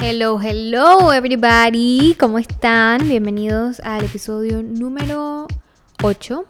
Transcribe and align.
Hello, 0.00 0.38
hello 0.40 1.12
everybody, 1.12 2.14
¿cómo 2.20 2.38
están? 2.38 3.08
Bienvenidos 3.08 3.80
al 3.80 4.04
episodio 4.04 4.62
número 4.62 5.48
8. 6.04 6.44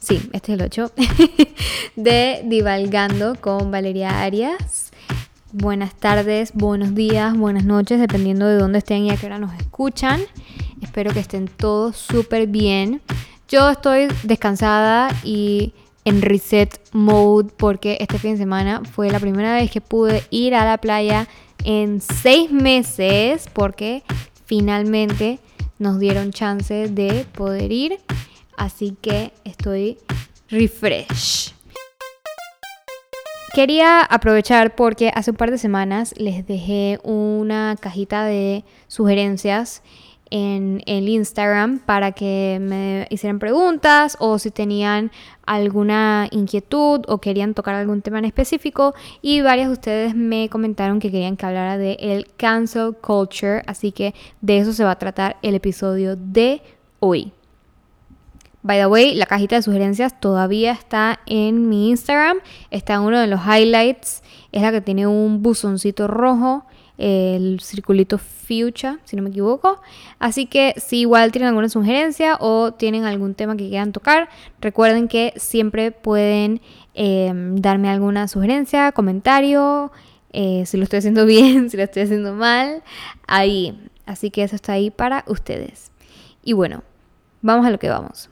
Sí, 0.00 0.30
este 0.32 0.54
es 0.54 0.58
el 0.58 0.64
8 0.64 0.92
de 1.96 2.40
Divalgando 2.46 3.34
con 3.38 3.70
Valeria 3.70 4.22
Arias. 4.22 4.90
Buenas 5.52 5.94
tardes, 5.94 6.52
buenos 6.54 6.94
días, 6.94 7.36
buenas 7.36 7.66
noches, 7.66 8.00
dependiendo 8.00 8.46
de 8.46 8.56
dónde 8.56 8.78
estén 8.78 9.04
y 9.04 9.10
a 9.10 9.16
qué 9.18 9.26
hora 9.26 9.38
nos 9.38 9.52
escuchan. 9.60 10.22
Espero 10.80 11.12
que 11.12 11.20
estén 11.20 11.46
todos 11.46 11.98
súper 11.98 12.46
bien. 12.46 13.02
Yo 13.48 13.68
estoy 13.68 14.08
descansada 14.22 15.10
y 15.24 15.74
en 16.08 16.22
reset 16.22 16.80
mode 16.92 17.50
porque 17.58 17.98
este 18.00 18.18
fin 18.18 18.32
de 18.32 18.38
semana 18.38 18.82
fue 18.92 19.10
la 19.10 19.20
primera 19.20 19.54
vez 19.54 19.70
que 19.70 19.82
pude 19.82 20.24
ir 20.30 20.54
a 20.54 20.64
la 20.64 20.78
playa 20.78 21.28
en 21.64 22.00
seis 22.00 22.50
meses 22.50 23.46
porque 23.52 24.02
finalmente 24.46 25.38
nos 25.78 25.98
dieron 25.98 26.32
chance 26.32 26.88
de 26.88 27.26
poder 27.34 27.72
ir. 27.72 27.98
Así 28.56 28.96
que 29.02 29.32
estoy 29.44 29.98
refresh. 30.48 31.52
Quería 33.54 34.00
aprovechar 34.00 34.74
porque 34.74 35.12
hace 35.14 35.30
un 35.30 35.36
par 35.36 35.50
de 35.50 35.58
semanas 35.58 36.14
les 36.16 36.46
dejé 36.46 37.00
una 37.02 37.76
cajita 37.78 38.24
de 38.24 38.64
sugerencias 38.86 39.82
en 40.30 40.82
el 40.86 41.08
Instagram 41.08 41.78
para 41.78 42.12
que 42.12 42.58
me 42.60 43.06
hicieran 43.10 43.38
preguntas 43.38 44.16
o 44.20 44.38
si 44.38 44.50
tenían 44.50 45.10
alguna 45.46 46.28
inquietud 46.30 47.00
o 47.08 47.18
querían 47.18 47.54
tocar 47.54 47.74
algún 47.74 48.02
tema 48.02 48.18
en 48.18 48.24
específico. 48.24 48.94
Y 49.22 49.40
varios 49.40 49.68
de 49.68 49.72
ustedes 49.72 50.14
me 50.14 50.48
comentaron 50.48 51.00
que 51.00 51.10
querían 51.10 51.36
que 51.36 51.46
hablara 51.46 51.78
de 51.78 51.96
el 52.00 52.26
cancel 52.36 52.94
culture, 53.00 53.62
así 53.66 53.92
que 53.92 54.14
de 54.40 54.58
eso 54.58 54.72
se 54.72 54.84
va 54.84 54.92
a 54.92 54.98
tratar 54.98 55.36
el 55.42 55.54
episodio 55.54 56.16
de 56.16 56.62
hoy. 57.00 57.32
By 58.62 58.80
the 58.80 58.86
way, 58.86 59.14
la 59.14 59.26
cajita 59.26 59.56
de 59.56 59.62
sugerencias 59.62 60.18
todavía 60.20 60.72
está 60.72 61.20
en 61.26 61.68
mi 61.68 61.90
Instagram, 61.90 62.38
está 62.70 62.94
en 62.94 63.00
uno 63.00 63.18
de 63.20 63.28
los 63.28 63.40
highlights, 63.40 64.22
es 64.52 64.62
la 64.62 64.72
que 64.72 64.80
tiene 64.80 65.06
un 65.06 65.42
buzoncito 65.42 66.08
rojo 66.08 66.64
el 66.98 67.60
circulito 67.60 68.18
fuchsia, 68.18 68.98
si 69.04 69.16
no 69.16 69.22
me 69.22 69.30
equivoco. 69.30 69.80
Así 70.18 70.46
que 70.46 70.74
si 70.76 71.00
igual 71.00 71.32
tienen 71.32 71.48
alguna 71.48 71.68
sugerencia 71.68 72.36
o 72.40 72.72
tienen 72.72 73.04
algún 73.04 73.34
tema 73.34 73.56
que 73.56 73.68
quieran 73.68 73.92
tocar, 73.92 74.28
recuerden 74.60 75.08
que 75.08 75.32
siempre 75.36 75.92
pueden 75.92 76.60
em, 76.94 77.56
darme 77.56 77.88
alguna 77.88 78.26
sugerencia, 78.26 78.92
comentario, 78.92 79.92
eh, 80.32 80.64
si 80.66 80.76
lo 80.76 80.82
estoy 80.82 80.98
haciendo 80.98 81.24
bien, 81.26 81.70
si 81.70 81.76
lo 81.76 81.84
estoy 81.84 82.02
haciendo 82.02 82.34
mal, 82.34 82.82
ahí. 83.26 83.78
Así 84.04 84.30
que 84.30 84.42
eso 84.42 84.56
está 84.56 84.72
ahí 84.72 84.90
para 84.90 85.24
ustedes. 85.28 85.92
Y 86.42 86.52
bueno, 86.52 86.82
vamos 87.42 87.66
a 87.66 87.70
lo 87.70 87.78
que 87.78 87.90
vamos. 87.90 88.30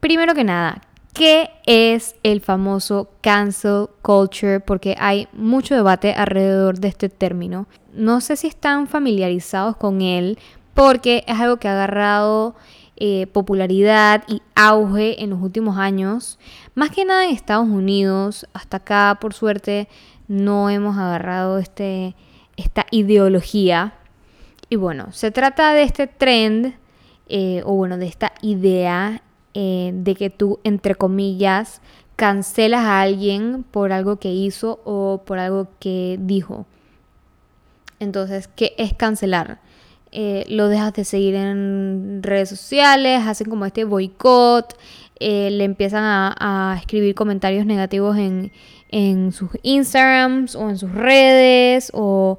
Primero 0.00 0.34
que 0.34 0.44
nada, 0.44 0.82
¿Qué 1.14 1.50
es 1.64 2.16
el 2.24 2.40
famoso 2.40 3.08
cancel 3.20 3.86
culture? 4.02 4.58
Porque 4.58 4.96
hay 4.98 5.28
mucho 5.32 5.76
debate 5.76 6.12
alrededor 6.12 6.80
de 6.80 6.88
este 6.88 7.08
término. 7.08 7.68
No 7.92 8.20
sé 8.20 8.34
si 8.34 8.48
están 8.48 8.88
familiarizados 8.88 9.76
con 9.76 10.02
él 10.02 10.40
porque 10.74 11.22
es 11.28 11.38
algo 11.38 11.58
que 11.58 11.68
ha 11.68 11.72
agarrado 11.74 12.56
eh, 12.96 13.28
popularidad 13.28 14.24
y 14.26 14.42
auge 14.56 15.22
en 15.22 15.30
los 15.30 15.40
últimos 15.40 15.78
años. 15.78 16.40
Más 16.74 16.90
que 16.90 17.04
nada 17.04 17.24
en 17.24 17.30
Estados 17.30 17.68
Unidos. 17.68 18.48
Hasta 18.52 18.78
acá, 18.78 19.18
por 19.20 19.34
suerte, 19.34 19.88
no 20.26 20.68
hemos 20.68 20.98
agarrado 20.98 21.58
este, 21.58 22.16
esta 22.56 22.86
ideología. 22.90 23.94
Y 24.68 24.74
bueno, 24.74 25.12
se 25.12 25.30
trata 25.30 25.74
de 25.74 25.84
este 25.84 26.08
trend, 26.08 26.74
eh, 27.28 27.62
o 27.64 27.74
bueno, 27.74 27.98
de 27.98 28.06
esta 28.06 28.32
idea 28.42 29.22
eh, 29.54 29.92
de 29.94 30.14
que 30.14 30.30
tú, 30.30 30.60
entre 30.64 30.94
comillas, 30.94 31.80
cancelas 32.16 32.82
a 32.82 33.00
alguien 33.00 33.64
por 33.70 33.92
algo 33.92 34.16
que 34.16 34.32
hizo 34.32 34.80
o 34.84 35.22
por 35.24 35.38
algo 35.38 35.68
que 35.80 36.18
dijo. 36.20 36.66
Entonces, 38.00 38.48
¿qué 38.48 38.74
es 38.78 38.94
cancelar? 38.94 39.60
Eh, 40.12 40.44
lo 40.48 40.68
dejas 40.68 40.92
de 40.92 41.04
seguir 41.04 41.34
en 41.34 42.20
redes 42.22 42.48
sociales, 42.48 43.22
hacen 43.26 43.48
como 43.48 43.66
este 43.66 43.84
boicot, 43.84 44.78
eh, 45.18 45.50
le 45.50 45.64
empiezan 45.64 46.02
a, 46.04 46.76
escribir 46.78 47.14
comentarios 47.14 47.66
negativos 47.66 48.16
en, 48.16 48.52
en, 48.90 49.32
sus 49.32 49.50
Instagrams 49.62 50.54
o 50.54 50.70
en 50.70 50.78
sus 50.78 50.92
redes 50.92 51.90
o 51.94 52.38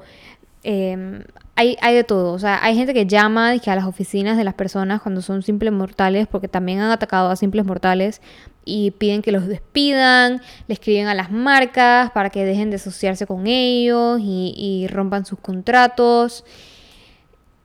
em, 0.63 1.23
hay, 1.55 1.95
de 1.95 2.03
todo. 2.03 2.33
O 2.33 2.39
sea, 2.39 2.59
hay 2.63 2.75
gente 2.75 2.93
que 2.93 3.05
llama 3.05 3.51
a 3.51 3.75
las 3.75 3.85
oficinas 3.85 4.37
de 4.37 4.43
las 4.43 4.53
personas 4.53 5.01
cuando 5.01 5.21
son 5.21 5.41
simples 5.41 5.71
mortales, 5.71 6.27
porque 6.27 6.47
también 6.47 6.79
han 6.79 6.91
atacado 6.91 7.29
a 7.29 7.35
simples 7.35 7.65
mortales 7.65 8.21
y 8.65 8.91
piden 8.91 9.21
que 9.21 9.31
los 9.31 9.47
despidan, 9.47 10.41
le 10.67 10.73
escriben 10.73 11.07
a 11.07 11.13
las 11.13 11.31
marcas 11.31 12.11
para 12.11 12.29
que 12.29 12.43
dejen 12.43 12.71
de 12.71 12.75
asociarse 12.75 13.25
con 13.25 13.47
ellos 13.47 14.19
y, 14.21 14.87
rompan 14.89 15.25
sus 15.25 15.39
contratos. 15.39 16.43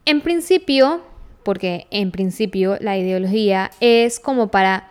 En 0.04 0.20
principio, 0.20 1.00
porque 1.42 1.86
en 1.90 2.12
principio 2.12 2.76
la 2.80 2.96
ideología 2.96 3.70
es 3.80 4.20
como 4.20 4.48
para 4.48 4.88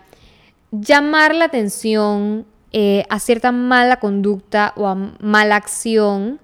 llamar 0.72 1.34
la 1.36 1.46
atención 1.46 2.46
eh, 2.74 3.06
a 3.10 3.20
cierta 3.20 3.52
mala 3.52 3.98
conducta 4.00 4.74
o 4.76 4.88
a 4.88 4.96
mala 4.96 5.56
acción 5.56 6.40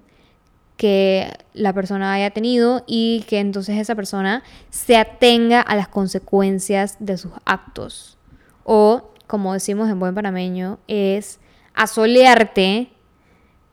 que 0.76 1.32
la 1.54 1.72
persona 1.72 2.12
haya 2.12 2.30
tenido 2.30 2.84
y 2.86 3.24
que 3.28 3.40
entonces 3.40 3.78
esa 3.78 3.94
persona 3.94 4.42
se 4.70 4.96
atenga 4.96 5.60
a 5.60 5.74
las 5.74 5.88
consecuencias 5.88 6.96
de 6.98 7.16
sus 7.16 7.32
actos. 7.44 8.18
O, 8.64 9.10
como 9.26 9.54
decimos 9.54 9.88
en 9.88 9.98
buen 9.98 10.14
panameño, 10.14 10.78
es 10.86 11.40
asolearte 11.74 12.90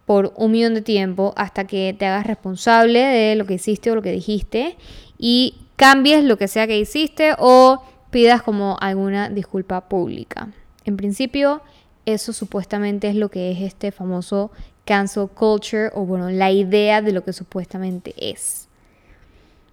por 0.06 0.34
un 0.36 0.52
millón 0.52 0.74
de 0.74 0.81
tiempo 0.81 1.34
hasta 1.36 1.66
que 1.66 1.96
te 1.97 2.06
hagas 2.06 2.28
responsable 2.28 3.00
de 3.00 3.36
lo 3.36 3.46
que 3.46 3.56
hiciste 3.56 3.92
o 3.92 3.96
lo 3.96 4.02
que 4.02 4.12
dijiste 4.12 4.78
y 5.18 5.56
cambies 5.75 6.24
lo 6.24 6.38
que 6.38 6.47
sea 6.47 6.68
que 6.68 6.80
hiciste 6.80 7.34
o 7.38 7.84
pidas 8.12 8.44
como 8.44 8.78
alguna 8.80 9.30
disculpa 9.30 9.90
pública. 9.90 10.50
En 10.86 10.97
principio, 10.97 11.62
eso 12.06 12.34
supuestamente 12.34 13.08
es 13.08 13.16
lo 13.16 13.30
que 13.30 13.52
es 13.52 13.62
este 13.62 13.92
famoso 13.92 14.52
cancel 14.86 15.28
culture 15.28 15.90
o 15.94 16.06
bueno, 16.06 16.30
la 16.30 16.52
idea 16.52 17.02
de 17.02 17.12
lo 17.12 17.24
que 17.24 17.34
supuestamente 17.34 18.14
es. 18.18 18.68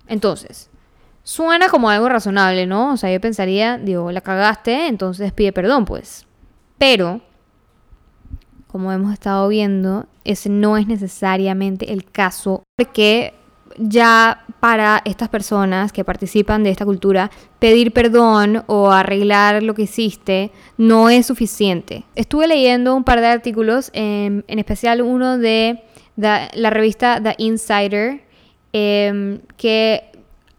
Entonces, 0.06 0.70
suena 1.22 1.68
como 1.68 1.90
algo 1.90 2.08
razonable, 2.08 2.66
¿no? 2.66 2.92
O 2.92 2.96
sea, 2.96 3.12
yo 3.12 3.20
pensaría, 3.20 3.78
digo, 3.78 4.10
la 4.12 4.20
cagaste, 4.20 4.88
entonces 4.88 5.32
pide 5.32 5.52
perdón, 5.52 5.84
pues. 5.84 6.26
Pero, 6.78 7.20
como 8.66 8.92
hemos 8.92 9.12
estado 9.12 9.48
viendo, 9.48 10.06
ese 10.24 10.48
no 10.48 10.76
es 10.76 10.86
necesariamente 10.86 11.92
el 11.92 12.04
caso 12.10 12.62
porque 12.76 13.34
ya 13.78 14.44
para 14.60 15.00
estas 15.06 15.30
personas 15.30 15.90
que 15.90 16.04
participan 16.04 16.62
de 16.62 16.70
esta 16.70 16.84
cultura, 16.84 17.30
pedir 17.58 17.92
perdón 17.92 18.62
o 18.66 18.90
arreglar 18.90 19.62
lo 19.62 19.74
que 19.74 19.82
hiciste 19.82 20.52
no 20.76 21.08
es 21.08 21.26
suficiente. 21.26 22.04
Estuve 22.14 22.46
leyendo 22.46 22.94
un 22.94 23.02
par 23.02 23.20
de 23.20 23.26
artículos, 23.26 23.90
en, 23.94 24.44
especial 24.46 25.00
uno 25.00 25.38
de 25.38 25.82
la 26.16 26.70
revista 26.70 27.20
The 27.22 27.34
Insider, 27.38 28.20
em, 28.74 29.40
que 29.56 30.04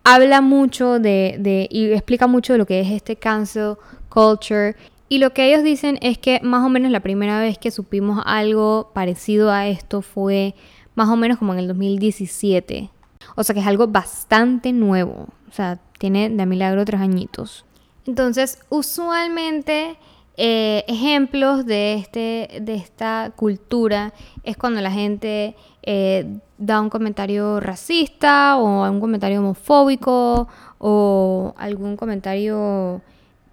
habla 0.04 0.42
mucho 0.42 1.00
de, 1.00 1.36
de, 1.40 1.68
y 1.70 1.92
explica 1.92 2.26
mucho 2.26 2.54
de 2.54 2.60
lo 2.60 2.66
que 2.66 2.82
es 2.82 2.90
este 2.90 3.16
cancel 3.16 3.76
culture. 4.10 4.76
Y 5.10 5.20
lo 5.20 5.32
que 5.32 5.48
ellos 5.48 5.64
dicen 5.64 6.00
es 6.02 6.18
que 6.18 6.40
más 6.42 6.66
o 6.66 6.70
menos 6.70 6.90
la 6.92 7.02
primera 7.02 7.40
vez 7.40 7.60
que 7.60 7.70
supimos 7.70 8.24
algo 8.26 8.90
parecido 8.96 9.52
a 9.52 9.68
esto 9.68 10.02
fue 10.02 10.56
más 10.96 11.08
o 11.10 11.18
menos 11.18 11.38
como 11.38 11.54
en 11.54 11.60
el 11.60 11.68
2017 11.68 12.90
o 13.36 13.44
sea 13.44 13.54
que 13.54 13.62
es 13.62 13.68
algo 13.68 13.88
bastante 13.88 14.74
nuevo. 14.74 15.28
O 15.50 15.54
sea, 15.54 15.80
tiene 15.98 16.30
de 16.30 16.46
milagro 16.46 16.86
tres 16.86 17.02
añitos. 17.02 17.66
Entonces, 18.06 18.60
usualmente 18.70 19.98
eh, 20.38 20.84
ejemplos 20.88 21.66
de, 21.66 21.96
este, 21.96 22.62
de 22.62 22.76
esta 22.76 23.32
cultura 23.36 24.14
es 24.44 24.58
cuando 24.58 24.82
la 24.82 24.92
gente 24.92 25.56
eh, 25.84 26.26
da 26.58 26.80
un 26.80 26.90
comentario 26.90 27.60
racista 27.60 28.58
o 28.58 28.90
un 28.90 29.00
comentario 29.00 29.40
homofóbico 29.40 30.48
o 30.80 31.54
algún 31.58 31.98
comentario 31.98 33.02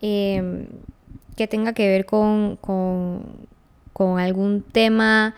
em, 0.01 0.67
que 1.37 1.47
tenga 1.47 1.73
que 1.73 1.89
ver 1.89 2.07
con, 2.07 2.57
con, 2.57 3.23
con 3.93 4.19
algún 4.19 4.63
tema 4.63 5.35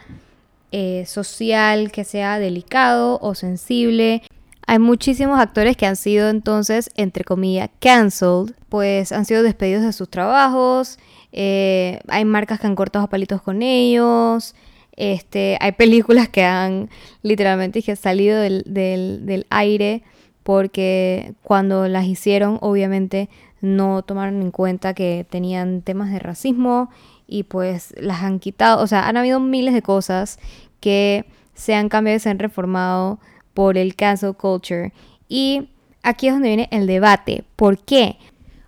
eh, 0.73 1.05
social 1.07 1.91
que 1.91 2.05
sea 2.05 2.39
delicado 2.39 3.19
o 3.21 3.35
sensible. 3.35 4.23
Hay 4.67 4.79
muchísimos 4.79 5.41
actores 5.41 5.77
que 5.77 5.87
han 5.87 5.97
sido 5.97 6.29
entonces, 6.29 6.91
entre 6.97 7.25
comillas, 7.25 7.71
cancelled, 7.81 8.55
pues 8.69 9.11
han 9.13 9.25
sido 9.25 9.43
despedidos 9.43 9.83
de 9.85 9.93
sus 9.93 10.09
trabajos, 10.09 10.99
eh, 11.33 12.01
hay 12.09 12.25
marcas 12.25 12.61
que 12.61 12.67
han 12.67 12.77
cortado 12.77 13.09
palitos 13.09 13.43
con 13.43 13.63
ellos, 13.63 14.55
Este, 14.97 15.57
hay 15.61 15.73
películas 15.73 16.29
que 16.29 16.45
han 16.45 16.91
literalmente 17.23 17.81
salido 17.97 18.39
del, 18.39 18.65
del 18.67 19.47
aire 19.49 20.03
porque 20.43 21.35
cuando 21.43 21.89
las 21.89 22.07
hicieron 22.07 22.59
obviamente 22.61 23.29
no 23.61 24.03
tomaron 24.03 24.43
en 24.43 24.51
cuenta 24.51 24.95
que 24.95 25.27
tenían 25.29 25.83
temas 25.83 26.11
de 26.11 26.19
racismo 26.19 26.91
y 27.31 27.45
pues 27.45 27.95
las 27.97 28.23
han 28.23 28.41
quitado, 28.41 28.83
o 28.83 28.87
sea, 28.89 29.09
han 29.09 29.17
habido 29.17 29.39
miles 29.39 29.73
de 29.73 29.83
cosas 29.83 30.39
que 30.81 31.25
se 31.55 31.75
han 31.75 31.89
cambiado 31.89 32.17
y 32.17 32.21
se 32.21 32.29
han 32.29 32.41
reformado 32.41 33.21
por 33.55 33.79
el 33.79 33.95
cancel 33.95 34.35
culture. 34.35 34.93
Y 35.29 35.69
aquí 36.03 36.27
es 36.27 36.35
donde 36.35 36.49
viene 36.49 36.69
el 36.73 36.87
debate. 36.89 37.45
¿Por 37.55 37.79
qué? 37.79 38.19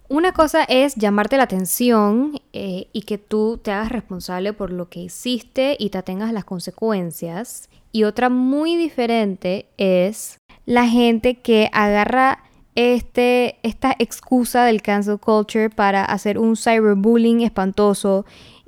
Una 0.09 0.33
cosa 0.33 0.63
es 0.65 0.95
llamarte 0.95 1.37
la 1.39 1.45
atención 1.45 2.41
eh, 2.53 2.87
y 2.93 3.03
que 3.03 3.19
tú 3.19 3.59
te 3.63 3.73
hagas 3.73 3.91
responsable 3.91 4.53
por 4.53 4.71
lo 4.71 4.89
que 4.89 5.01
hiciste 5.01 5.77
y 5.79 5.91
te 5.91 5.99
atengas 5.99 6.33
las 6.33 6.45
consecuencias. 6.45 7.69
Y 7.91 8.05
otra 8.05 8.29
muy 8.29 8.77
diferente 8.77 9.67
es 9.77 10.39
la 10.67 10.87
gente 10.87 11.41
que 11.41 11.69
agarra 11.73 12.45
este, 12.75 13.57
esta 13.63 13.95
excusa 13.99 14.65
del 14.65 14.83
cancel 14.83 15.19
culture 15.19 15.71
para 15.71 16.05
hacer 16.05 16.39
un 16.39 16.57
cyberbullying 16.57 17.43
espantoso 17.43 18.25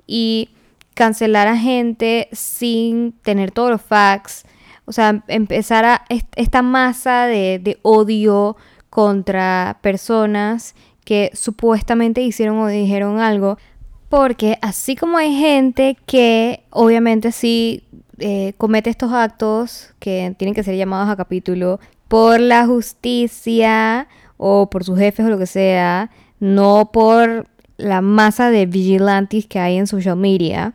y 0.06 0.50
cancelar 0.94 1.48
a 1.48 1.56
gente 1.56 2.28
sin 2.32 3.12
tener 3.22 3.50
todos 3.50 3.70
los 3.70 3.82
facts. 3.82 4.44
O 4.86 4.92
sea, 4.92 5.24
empezar 5.28 5.84
a 5.84 6.04
esta 6.36 6.62
masa 6.62 7.26
de, 7.26 7.78
odio 7.82 8.56
contra 8.90 9.78
personas 9.80 10.74
que 11.04 11.30
supuestamente 11.34 12.20
hicieron 12.22 12.58
o 12.58 12.66
dijeron 12.68 13.20
algo. 13.20 13.58
Porque 14.10 14.58
así 14.60 14.94
como 14.94 15.16
hay 15.16 15.34
gente 15.34 15.96
que 16.06 16.62
obviamente 16.70 17.32
sí 17.32 17.82
eh, 18.18 18.52
comete 18.58 18.90
estos 18.90 19.12
actos 19.12 19.92
que 19.98 20.34
tienen 20.38 20.54
que 20.54 20.62
ser 20.62 20.76
llamados 20.76 21.08
a 21.08 21.16
capítulo 21.16 21.80
por 22.08 22.40
la 22.40 22.66
justicia 22.66 24.08
o 24.36 24.68
por 24.68 24.84
sus 24.84 24.98
jefes 24.98 25.26
o 25.26 25.30
lo 25.30 25.38
que 25.38 25.46
sea, 25.46 26.10
no 26.40 26.90
por 26.92 27.46
la 27.76 28.00
masa 28.00 28.50
de 28.50 28.66
vigilantes 28.66 29.46
que 29.46 29.58
hay 29.58 29.76
en 29.76 29.86
social 29.86 30.16
media. 30.16 30.74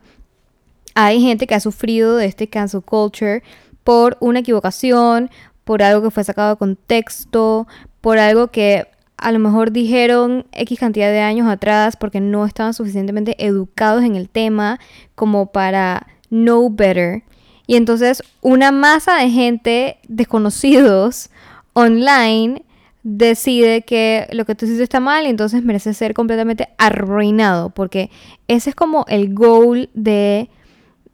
Hay 0.94 1.20
gente 1.20 1.46
que 1.46 1.54
ha 1.54 1.60
sufrido 1.60 2.16
de 2.16 2.26
este 2.26 2.48
cancel 2.48 2.82
culture 2.82 3.42
por 3.84 4.16
una 4.20 4.40
equivocación, 4.40 5.30
por 5.64 5.82
algo 5.82 6.02
que 6.02 6.10
fue 6.10 6.24
sacado 6.24 6.50
de 6.50 6.58
contexto, 6.58 7.66
por 8.00 8.18
algo 8.18 8.48
que 8.48 8.86
a 9.16 9.32
lo 9.32 9.38
mejor 9.38 9.70
dijeron 9.70 10.46
X 10.52 10.78
cantidad 10.78 11.10
de 11.10 11.20
años 11.20 11.48
atrás 11.48 11.96
porque 11.96 12.20
no 12.20 12.46
estaban 12.46 12.74
suficientemente 12.74 13.36
educados 13.44 14.02
en 14.02 14.16
el 14.16 14.28
tema 14.28 14.80
como 15.14 15.52
para 15.52 16.06
know 16.30 16.70
better. 16.70 17.22
Y 17.70 17.76
entonces 17.76 18.24
una 18.40 18.72
masa 18.72 19.18
de 19.18 19.30
gente 19.30 19.98
desconocidos 20.08 21.30
online 21.72 22.64
decide 23.04 23.82
que 23.82 24.26
lo 24.32 24.44
que 24.44 24.56
tú 24.56 24.64
hiciste 24.64 24.82
está 24.82 24.98
mal 24.98 25.24
y 25.24 25.28
entonces 25.28 25.62
merece 25.62 25.94
ser 25.94 26.12
completamente 26.12 26.70
arruinado 26.78 27.70
porque 27.70 28.10
ese 28.48 28.70
es 28.70 28.74
como 28.74 29.04
el 29.06 29.32
goal 29.32 29.88
de 29.94 30.50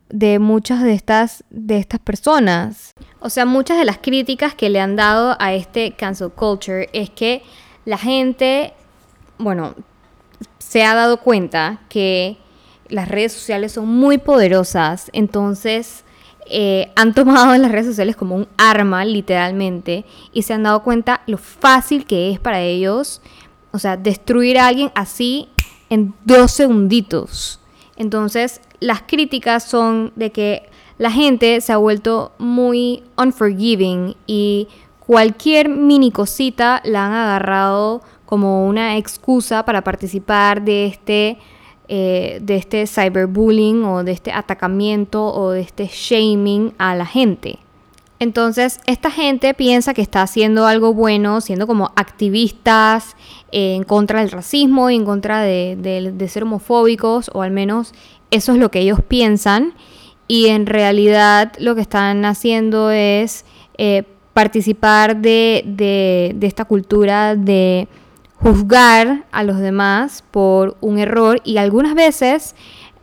de 0.08 0.38
muchas 0.38 0.82
de 0.82 0.94
estas 0.94 1.44
de 1.50 1.76
estas 1.76 2.00
personas. 2.00 2.94
O 3.20 3.28
sea, 3.28 3.44
muchas 3.44 3.76
de 3.76 3.84
las 3.84 3.98
críticas 3.98 4.54
que 4.54 4.70
le 4.70 4.80
han 4.80 4.96
dado 4.96 5.36
a 5.38 5.52
este 5.52 5.92
cancel 5.92 6.30
culture 6.30 6.88
es 6.94 7.10
que 7.10 7.42
la 7.84 7.98
gente, 7.98 8.72
bueno, 9.36 9.74
se 10.56 10.84
ha 10.84 10.94
dado 10.94 11.18
cuenta 11.18 11.80
que 11.90 12.38
las 12.88 13.08
redes 13.08 13.34
sociales 13.34 13.72
son 13.72 13.88
muy 13.88 14.16
poderosas, 14.16 15.10
entonces 15.12 16.05
eh, 16.48 16.90
han 16.96 17.14
tomado 17.14 17.56
las 17.56 17.70
redes 17.70 17.86
sociales 17.86 18.16
como 18.16 18.36
un 18.36 18.48
arma, 18.56 19.04
literalmente, 19.04 20.04
y 20.32 20.42
se 20.42 20.54
han 20.54 20.62
dado 20.62 20.82
cuenta 20.82 21.22
lo 21.26 21.38
fácil 21.38 22.04
que 22.04 22.30
es 22.30 22.38
para 22.38 22.60
ellos, 22.60 23.20
o 23.72 23.78
sea, 23.78 23.96
destruir 23.96 24.58
a 24.58 24.68
alguien 24.68 24.90
así 24.94 25.48
en 25.90 26.14
dos 26.24 26.52
segunditos. 26.52 27.60
Entonces, 27.96 28.60
las 28.80 29.02
críticas 29.02 29.64
son 29.64 30.12
de 30.16 30.30
que 30.30 30.68
la 30.98 31.10
gente 31.10 31.60
se 31.60 31.72
ha 31.72 31.76
vuelto 31.76 32.32
muy 32.38 33.02
unforgiving 33.16 34.16
y 34.26 34.68
cualquier 35.00 35.68
mini 35.68 36.10
cosita 36.10 36.80
la 36.84 37.06
han 37.06 37.12
agarrado 37.12 38.02
como 38.24 38.66
una 38.66 38.96
excusa 38.96 39.64
para 39.64 39.82
participar 39.82 40.62
de 40.62 40.86
este, 40.86 41.38
eh, 41.88 42.38
de 42.42 42.56
este 42.56 42.86
cyberbullying 42.86 43.84
o 43.84 44.04
de 44.04 44.12
este 44.12 44.32
atacamiento 44.32 45.24
o 45.32 45.50
de 45.50 45.60
este 45.60 45.86
shaming 45.86 46.74
a 46.78 46.94
la 46.94 47.06
gente. 47.06 47.60
Entonces, 48.18 48.80
esta 48.86 49.10
gente 49.10 49.52
piensa 49.52 49.92
que 49.92 50.00
está 50.00 50.22
haciendo 50.22 50.66
algo 50.66 50.94
bueno, 50.94 51.40
siendo 51.40 51.66
como 51.66 51.92
activistas 51.96 53.14
en 53.52 53.84
contra 53.84 54.20
del 54.20 54.30
racismo 54.30 54.88
y 54.88 54.96
en 54.96 55.04
contra 55.04 55.42
de, 55.42 56.26
ser 56.28 56.44
homofóbicos, 56.44 57.30
o 57.34 57.42
al 57.42 57.50
menos 57.50 57.92
eso 58.30 58.52
es 58.52 58.58
lo 58.58 58.70
que 58.70 58.80
ellos 58.80 59.00
piensan. 59.06 59.74
Y 60.28 60.46
en 60.46 60.66
realidad 60.66 61.52
lo 61.58 61.74
que 61.74 61.82
están 61.82 62.24
haciendo 62.24 62.90
es 62.90 63.44
eh, 63.76 64.04
participar 64.32 65.16
de, 65.16 66.34
esta 66.40 66.64
cultura 66.64 67.36
de 67.36 67.86
juzgar 68.40 69.24
a 69.32 69.42
los 69.42 69.58
demás 69.58 70.22
por 70.30 70.76
un 70.80 70.98
error 70.98 71.40
y 71.44 71.56
algunas 71.58 71.94
veces 71.94 72.54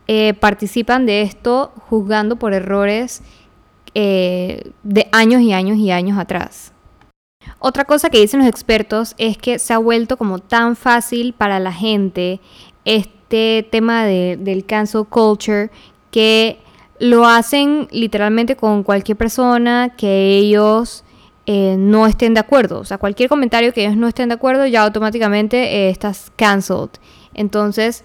eh, 0.06 0.34
participan 0.34 1.06
de 1.06 1.22
esto 1.22 1.72
juzgando 1.88 2.36
por 2.36 2.52
errores 2.52 3.22
eh, 3.94 4.72
de 4.82 5.08
años 5.12 5.40
y 5.42 5.52
años 5.52 5.78
y 5.78 5.90
años 5.90 6.18
atrás. 6.18 6.72
Otra 7.58 7.84
cosa 7.84 8.10
que 8.10 8.20
dicen 8.20 8.40
los 8.40 8.48
expertos 8.48 9.14
es 9.18 9.38
que 9.38 9.58
se 9.58 9.72
ha 9.72 9.78
vuelto 9.78 10.16
como 10.16 10.38
tan 10.38 10.76
fácil 10.76 11.32
para 11.32 11.58
la 11.58 11.72
gente 11.72 12.40
este 12.84 13.66
tema 13.70 14.04
del 14.04 14.64
cancel 14.66 15.04
culture 15.06 15.70
que 16.10 16.58
lo 16.98 17.26
hacen 17.26 17.88
literalmente 17.90 18.56
con 18.56 18.82
cualquier 18.82 19.16
persona 19.16 19.94
que 19.96 20.36
ellos 20.36 21.04
eh, 21.46 21.76
no 21.78 22.06
estén 22.06 22.32
de 22.32 22.40
acuerdo. 22.40 22.80
O 22.80 22.84
sea, 22.84 22.96
cualquier 22.96 23.28
comentario 23.28 23.72
que 23.72 23.84
ellos 23.84 23.96
no 23.96 24.08
estén 24.08 24.28
de 24.28 24.34
acuerdo, 24.34 24.66
ya 24.66 24.82
automáticamente 24.82 25.58
eh, 25.58 25.90
estás 25.90 26.32
cancelled. 26.36 26.90
Entonces, 27.34 28.02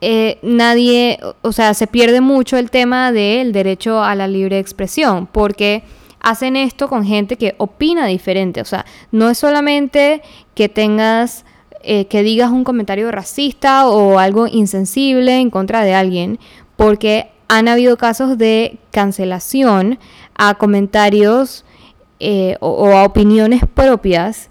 eh, 0.00 0.38
nadie, 0.42 1.20
o 1.42 1.52
sea, 1.52 1.74
se 1.74 1.86
pierde 1.86 2.20
mucho 2.20 2.56
el 2.56 2.70
tema 2.70 3.12
del 3.12 3.52
derecho 3.52 4.02
a 4.02 4.16
la 4.16 4.26
libre 4.26 4.58
expresión, 4.58 5.28
porque 5.28 5.84
hacen 6.20 6.56
esto 6.56 6.88
con 6.88 7.04
gente 7.04 7.36
que 7.36 7.54
opina 7.58 8.06
diferente. 8.06 8.60
O 8.60 8.64
sea, 8.64 8.84
no 9.12 9.30
es 9.30 9.38
solamente 9.38 10.22
que 10.54 10.68
tengas, 10.68 11.44
que 11.84 12.22
digas 12.24 12.50
un 12.50 12.64
comentario 12.64 13.12
racista 13.12 13.86
o 13.86 14.18
algo 14.18 14.48
insensible 14.48 15.38
en 15.38 15.50
contra 15.50 15.82
de 15.82 15.94
alguien, 15.94 16.40
porque 16.74 17.30
han 17.46 17.68
habido 17.68 17.96
casos 17.96 18.38
de 18.38 18.78
cancelación 18.90 20.00
a 20.36 20.54
comentarios 20.54 21.64
eh, 22.20 22.56
o, 22.60 22.86
a 22.96 23.04
opiniones 23.04 23.62
propias 23.74 24.50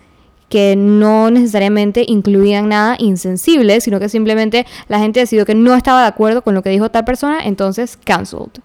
que 0.49 0.75
no 0.75 1.31
necesariamente 1.31 2.05
incluían 2.07 2.69
nada 2.69 2.95
insensible, 2.99 3.81
sino 3.81 3.99
que 3.99 4.09
simplemente 4.09 4.65
la 4.87 4.99
gente 4.99 5.19
decidió 5.19 5.45
que 5.45 5.55
no 5.55 5.73
estaba 5.73 6.01
de 6.01 6.07
acuerdo 6.07 6.43
con 6.43 6.53
lo 6.53 6.61
que 6.61 6.69
dijo 6.69 6.89
tal 6.91 7.03
persona, 7.03 7.39
entonces 7.43 7.97
cancelled. 7.97 8.61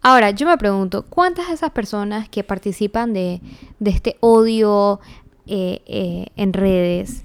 Ahora, 0.00 0.30
yo 0.30 0.46
me 0.46 0.58
pregunto, 0.58 1.04
¿cuántas 1.08 1.48
de 1.48 1.54
esas 1.54 1.70
personas 1.70 2.28
que 2.28 2.44
participan 2.44 3.12
de, 3.12 3.40
este 3.84 4.16
odio 4.20 5.00
eh, 5.46 5.82
eh, 5.86 6.26
en 6.36 6.52
redes 6.52 7.24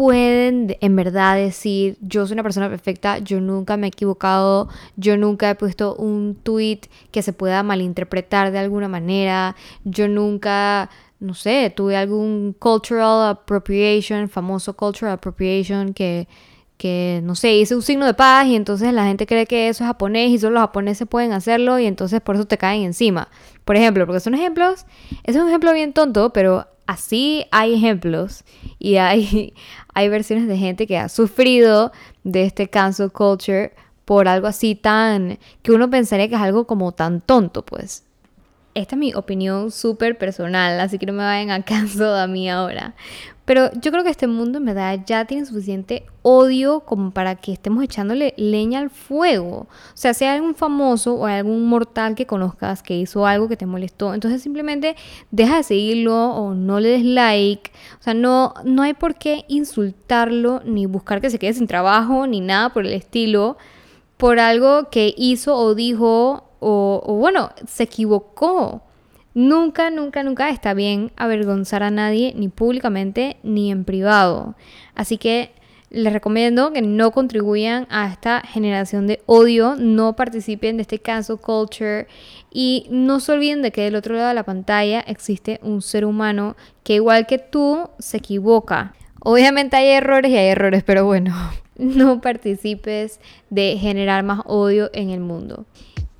pueden 0.00 0.78
en 0.80 0.96
verdad 0.96 1.36
decir, 1.36 1.98
yo 2.00 2.26
soy 2.26 2.32
una 2.32 2.42
persona 2.42 2.70
perfecta, 2.70 3.18
yo 3.18 3.38
nunca 3.38 3.76
me 3.76 3.86
he 3.86 3.88
equivocado, 3.88 4.70
yo 4.96 5.18
nunca 5.18 5.50
he 5.50 5.54
puesto 5.56 5.94
un 5.94 6.38
tweet 6.42 6.80
que 7.10 7.20
se 7.20 7.34
pueda 7.34 7.62
malinterpretar 7.62 8.50
de 8.50 8.60
alguna 8.60 8.88
manera, 8.88 9.56
yo 9.84 10.08
nunca, 10.08 10.88
no 11.18 11.34
sé, 11.34 11.70
tuve 11.76 11.98
algún 11.98 12.56
cultural 12.58 13.28
appropriation, 13.28 14.30
famoso 14.30 14.74
cultural 14.74 15.12
appropriation 15.12 15.92
que 15.92 16.26
que, 16.78 17.20
no 17.22 17.34
sé, 17.34 17.56
hice 17.56 17.74
un 17.74 17.82
signo 17.82 18.06
de 18.06 18.14
paz 18.14 18.46
y 18.46 18.56
entonces 18.56 18.94
la 18.94 19.04
gente 19.04 19.26
cree 19.26 19.44
que 19.44 19.68
eso 19.68 19.84
es 19.84 19.88
japonés 19.88 20.30
y 20.30 20.38
solo 20.38 20.54
los 20.54 20.62
japoneses 20.62 21.06
pueden 21.06 21.32
hacerlo 21.32 21.78
y 21.78 21.84
entonces 21.84 22.22
por 22.22 22.36
eso 22.36 22.46
te 22.46 22.56
caen 22.56 22.84
encima. 22.84 23.28
Por 23.66 23.76
ejemplo, 23.76 24.06
porque 24.06 24.20
son 24.20 24.32
ejemplos, 24.32 24.86
es 25.24 25.36
un 25.36 25.46
ejemplo 25.46 25.74
bien 25.74 25.92
tonto, 25.92 26.32
pero 26.32 26.68
así 26.90 27.46
hay 27.52 27.74
ejemplos 27.74 28.42
y 28.80 28.96
hay, 28.96 29.54
hay 29.94 30.08
versiones 30.08 30.48
de 30.48 30.56
gente 30.56 30.88
que 30.88 30.98
ha 30.98 31.08
sufrido 31.08 31.92
de 32.24 32.42
este 32.42 32.68
cancel 32.68 33.12
culture 33.12 33.72
por 34.04 34.26
algo 34.26 34.48
así 34.48 34.74
tan 34.74 35.38
que 35.62 35.70
uno 35.70 35.88
pensaría 35.88 36.28
que 36.28 36.34
es 36.34 36.40
algo 36.40 36.66
como 36.66 36.90
tan 36.90 37.20
tonto, 37.20 37.64
pues. 37.64 38.04
esta 38.74 38.96
es 38.96 38.98
mi 38.98 39.14
opinión 39.14 39.70
súper 39.70 40.18
personal, 40.18 40.80
así 40.80 40.98
que 40.98 41.06
no 41.06 41.12
me 41.12 41.22
vayan 41.22 41.52
a 41.52 41.62
caso 41.64 42.12
a 42.12 42.26
mí 42.26 42.50
ahora. 42.50 42.94
Pero 43.50 43.68
yo 43.80 43.90
creo 43.90 44.04
que 44.04 44.10
este 44.10 44.28
mundo 44.28 44.58
en 44.58 44.64
verdad 44.64 45.00
ya 45.04 45.24
tiene 45.24 45.44
suficiente 45.44 46.06
odio 46.22 46.82
como 46.82 47.10
para 47.10 47.34
que 47.34 47.52
estemos 47.52 47.82
echándole 47.82 48.32
leña 48.36 48.78
al 48.78 48.90
fuego. 48.90 49.66
O 49.66 49.92
sea, 49.94 50.12
hay 50.20 50.36
algún 50.36 50.54
famoso 50.54 51.16
o 51.16 51.26
algún 51.26 51.66
mortal 51.66 52.14
que 52.14 52.26
conozcas 52.26 52.80
que 52.80 52.96
hizo 52.96 53.26
algo 53.26 53.48
que 53.48 53.56
te 53.56 53.66
molestó, 53.66 54.14
entonces 54.14 54.40
simplemente 54.40 54.94
deja 55.32 55.56
de 55.56 55.62
seguirlo 55.64 56.30
o 56.30 56.54
no 56.54 56.78
le 56.78 56.90
des 56.90 57.04
like. 57.04 57.72
O 57.98 58.02
sea, 58.04 58.14
no, 58.14 58.54
no 58.62 58.82
hay 58.82 58.94
por 58.94 59.16
qué 59.16 59.44
insultarlo 59.48 60.62
ni 60.64 60.86
buscar 60.86 61.20
que 61.20 61.28
se 61.28 61.40
quede 61.40 61.54
sin 61.54 61.66
trabajo 61.66 62.28
ni 62.28 62.40
nada 62.40 62.72
por 62.72 62.86
el 62.86 62.92
estilo 62.92 63.58
por 64.16 64.38
algo 64.38 64.90
que 64.90 65.12
hizo 65.18 65.56
o 65.56 65.74
dijo 65.74 66.44
o, 66.60 67.02
o 67.04 67.14
bueno, 67.14 67.50
se 67.66 67.82
equivocó. 67.82 68.82
Nunca, 69.34 69.90
nunca, 69.90 70.22
nunca 70.22 70.50
está 70.50 70.74
bien 70.74 71.12
avergonzar 71.16 71.82
a 71.82 71.90
nadie, 71.90 72.32
ni 72.36 72.48
públicamente 72.48 73.36
ni 73.42 73.70
en 73.70 73.84
privado. 73.84 74.56
Así 74.94 75.18
que 75.18 75.52
les 75.90 76.12
recomiendo 76.12 76.72
que 76.72 76.82
no 76.82 77.10
contribuyan 77.10 77.86
a 77.90 78.08
esta 78.08 78.40
generación 78.42 79.06
de 79.06 79.22
odio, 79.26 79.74
no 79.76 80.14
participen 80.14 80.76
de 80.76 80.82
este 80.82 81.00
caso 81.00 81.36
culture 81.36 82.06
y 82.52 82.86
no 82.90 83.18
se 83.18 83.32
olviden 83.32 83.60
de 83.62 83.72
que 83.72 83.82
del 83.82 83.96
otro 83.96 84.14
lado 84.14 84.28
de 84.28 84.34
la 84.34 84.44
pantalla 84.44 85.00
existe 85.00 85.58
un 85.62 85.82
ser 85.82 86.04
humano 86.04 86.56
que 86.84 86.94
igual 86.94 87.26
que 87.26 87.38
tú 87.38 87.90
se 87.98 88.18
equivoca. 88.18 88.94
Obviamente 89.22 89.76
hay 89.76 89.88
errores 89.88 90.30
y 90.30 90.36
hay 90.36 90.48
errores, 90.48 90.84
pero 90.84 91.04
bueno, 91.04 91.34
no 91.76 92.20
participes 92.20 93.20
de 93.50 93.76
generar 93.78 94.22
más 94.22 94.40
odio 94.46 94.90
en 94.92 95.10
el 95.10 95.20
mundo. 95.20 95.66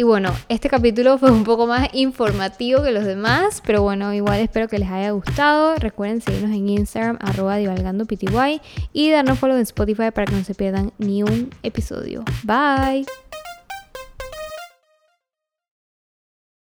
Y 0.00 0.02
bueno, 0.02 0.34
este 0.48 0.70
capítulo 0.70 1.18
fue 1.18 1.30
un 1.30 1.44
poco 1.44 1.66
más 1.66 1.90
informativo 1.92 2.82
que 2.82 2.90
los 2.90 3.04
demás, 3.04 3.60
pero 3.66 3.82
bueno, 3.82 4.14
igual 4.14 4.40
espero 4.40 4.66
que 4.66 4.78
les 4.78 4.88
haya 4.88 5.10
gustado. 5.10 5.74
Recuerden 5.76 6.22
seguirnos 6.22 6.52
en 6.52 6.70
Instagram, 6.70 7.18
arroba 7.20 7.58
divalgandopty 7.58 8.26
y 8.94 9.10
darnos 9.10 9.38
follow 9.38 9.56
en 9.56 9.62
Spotify 9.62 10.10
para 10.10 10.24
que 10.24 10.36
no 10.36 10.42
se 10.42 10.54
pierdan 10.54 10.90
ni 10.96 11.22
un 11.22 11.50
episodio. 11.62 12.24
Bye. 12.44 13.04